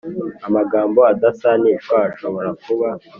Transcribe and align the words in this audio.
amagambo 0.47 0.99
adasanishwa 1.11 1.97
ashobora 2.11 2.49
kuba 2.63 2.89